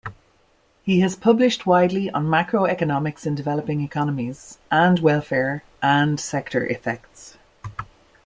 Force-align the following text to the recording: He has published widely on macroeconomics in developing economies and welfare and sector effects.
He 0.81 1.01
has 1.01 1.15
published 1.15 1.67
widely 1.67 2.09
on 2.09 2.25
macroeconomics 2.25 3.27
in 3.27 3.35
developing 3.35 3.81
economies 3.81 4.57
and 4.71 4.97
welfare 4.97 5.61
and 5.79 6.19
sector 6.19 6.65
effects. 6.65 7.37